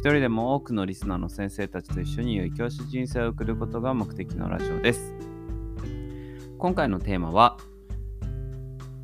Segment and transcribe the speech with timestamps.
[0.00, 5.14] 一人でも多くのリスナーの先生たちと一緒に良い教師人生を送ることが目的のラジオです。
[6.56, 7.58] 今回のテーマは、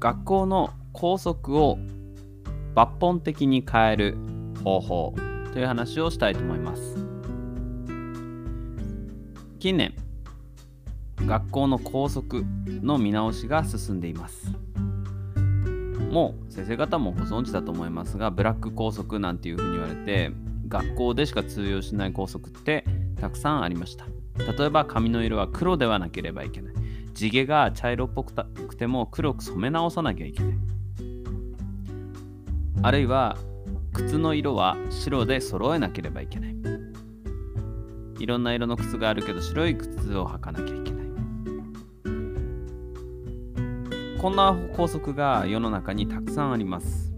[0.00, 1.76] 学校の校則を
[2.74, 4.16] 抜本的に変える
[4.64, 5.14] 方法
[5.52, 7.06] という話をしたいと思います。
[9.58, 9.92] 近年、
[11.26, 14.50] 学校の校則の見直しが進んでいます。
[16.10, 20.32] もう先生方もご存知だと思いますが、ブラック校則なんていうふうに言われて、
[20.68, 22.84] 学校でしか通用しない校則って
[23.20, 24.06] たくさんありました。
[24.58, 26.74] 例えば髪の色は黒ではなければいけない。
[27.14, 30.52] 地毛が茶色っぽくても黒く染め直さなきゃいけない。
[32.82, 33.38] あるいは
[33.94, 36.56] 靴の色は白で揃えなければいけない。
[38.18, 41.06] いろんな色の靴があるけど白い靴を履かなきゃいけない。
[44.18, 47.14] こんな法則が世の中にたくさんあります。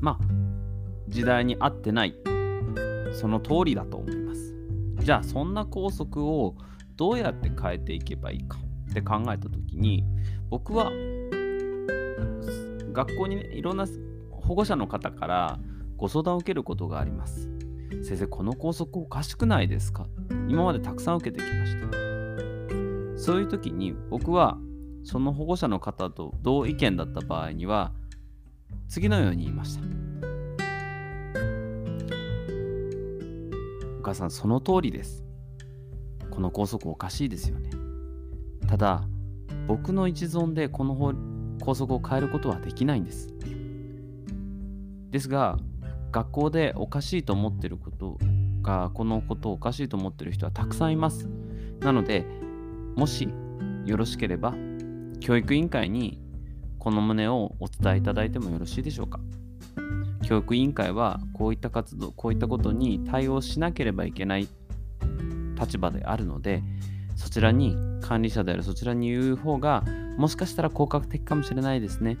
[0.00, 0.39] まあ、
[1.10, 2.14] 時代に合ってない。
[3.12, 4.54] その通りだと思います。
[5.00, 6.54] じゃあ、そんな校則を
[6.96, 8.58] どうやって変えていけばいいか
[8.90, 10.04] って考えたときに、
[10.48, 10.90] 僕は
[12.92, 13.86] 学校に、ね、いろんな
[14.30, 15.58] 保護者の方から
[15.96, 17.50] ご相談を受けることがあります。
[18.02, 20.06] 先生、この校則おかしくないですか？
[20.48, 21.88] 今までたくさん受けてきました。
[23.16, 24.58] そういう時に僕は
[25.02, 27.92] その保護者の方と同意見だった場合には
[28.88, 29.99] 次のように言いました。
[34.00, 35.22] お母さん、その通りです。
[36.30, 37.70] この校則おかしいですよね。
[38.66, 39.04] ただ、
[39.66, 41.14] 僕の一存でこの
[41.60, 43.28] 校則を変えることはできないんです。
[45.10, 45.58] ですが、
[46.12, 48.18] 学校でおかしいと思ってること
[48.62, 51.28] が、このことをおかしいと思ってる人はたくさんいます。
[51.80, 52.24] なので、
[52.96, 53.28] もし
[53.84, 54.54] よろしければ、
[55.20, 56.22] 教育委員会に
[56.78, 59.20] この旨をお伝えいただいてもよろしいでしょうか。
[60.22, 64.48] 教育委員会はこういった活動、こういったことに対応しなければいけない
[65.58, 66.62] 立場であるので、
[67.16, 69.84] そちらに管理者であるそちらに言う方が
[70.16, 72.16] もしかしたら効果的かもしれないですね。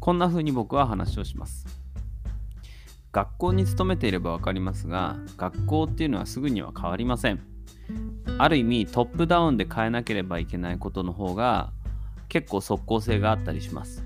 [0.00, 1.66] こんな風に僕は話をします。
[3.12, 7.40] 学校に勤めていれば分かりますが、学校っていうのはすぐには変わりません。
[8.38, 11.72] ある意味トップダウンで変えなければいけないことの方が
[12.28, 14.04] 結構即効性があったりします。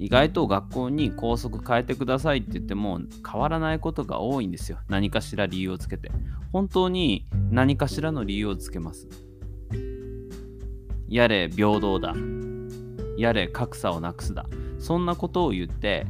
[0.00, 3.00] 意外と学校に校則変えてくださいって言っても
[3.30, 4.78] 変わらないことが多いんですよ。
[4.88, 6.10] 何かしら理由をつけて。
[6.52, 9.06] 本当に何かしらの理由をつけます。
[11.06, 12.14] やれ平等だ。
[13.18, 14.46] やれ格差をなくすだ。
[14.78, 16.06] そんなことを言って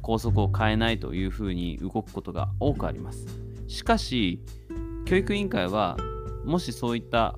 [0.00, 3.26] 校則を変えないというふうに動くことが多くあります。
[3.66, 4.40] しかし、
[5.04, 5.98] 教育委員会は
[6.46, 7.36] もしそういった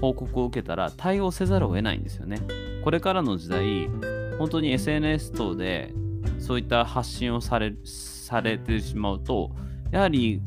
[0.00, 2.40] 報告を受けたら対応せざるを得ないんですよね。
[2.82, 3.90] これからの時代、
[4.38, 5.92] 本当に SNS 等で
[6.38, 9.50] そういった発信をされされてしまうと、
[9.90, 10.42] やはり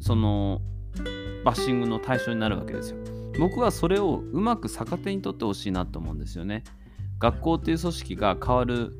[0.00, 0.62] その
[1.44, 2.98] バッシングの対象になるわけですよ。
[3.38, 6.64] 僕はそれをうまく逆手に取ってほしいなと思うんですよね。
[7.18, 8.92] 学校っていう組織が変わる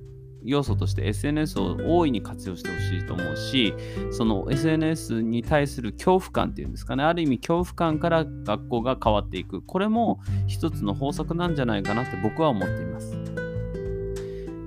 [0.43, 3.75] 要素として SNS を大いに活用してほしいと思うし、
[4.11, 9.63] その SNS に対する恐怖感っていうんですかね、ある意味恐怖感から学校が変わっていく。
[9.63, 13.46] これも一つの方策なんじゃないかなって僕は思っています。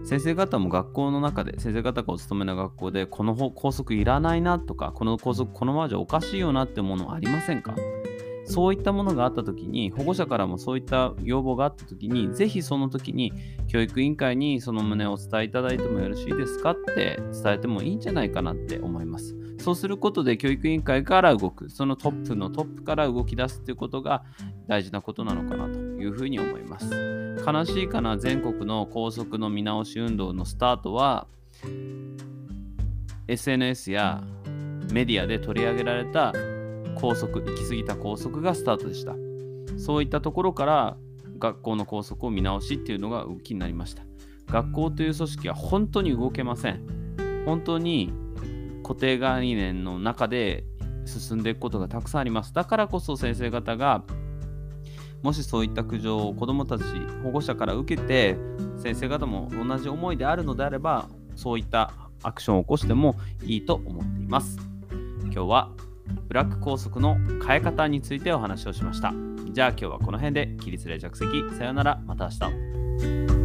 [0.09, 7.75] 先生方も学校の中で、先生方がお勤めの学校で、この校則いらないなとか、この校則このままじゃおかしいよなってものありませんか？
[8.43, 13.31] そういったものがあったときに、保護者からもそういった要望があったときに、ぜひその時に
[13.67, 19.35] 教育委員会にその旨をお伝えいただいてもよろしいですかって伝えてもいいんじゃないかなって思います。
[19.59, 24.23] そうすることで教育委員会から動く、そのトップのトップから動き出すということが
[24.67, 26.89] 大事なことなのかなというふうに思います。
[27.45, 31.27] 悲しいかな全国の校則の見直し運動のスタートは
[33.27, 34.23] SNS や
[34.91, 36.33] メディアで取り上げられた
[36.95, 39.15] 校則、行き過ぎた校則がスタートでした。
[39.77, 40.97] そういったところから
[41.37, 44.03] 学校の校則を見直しっていうのが動きになりました。
[44.47, 46.83] 学校という組織は本当に動けません。
[47.45, 48.11] 本当に
[48.83, 50.65] 固定概念の中で
[51.05, 52.53] 進んでいくことがたくさんあります。
[52.53, 54.03] だからこそ先生方が
[55.21, 56.83] もしそういった苦情を子どもたち、
[57.23, 58.37] 保護者から受けて、
[58.77, 61.93] 先生方も同じ思いであるのであれば、そういった
[62.23, 64.59] アクションを起こしてもいいと思っています。
[65.25, 65.71] 今日は
[66.27, 69.13] ブラック校則の変え方についてお話をしました。
[69.51, 71.27] じゃあ今日はこの辺で起立例着席。
[71.57, 72.01] さよなら。
[72.05, 73.38] また明日。